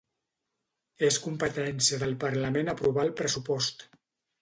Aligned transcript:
És 1.09 1.19
competència 1.27 2.01
del 2.07 2.17
parlament 2.25 2.75
aprovar 2.77 3.09
el 3.09 3.17
pressupost 3.23 3.91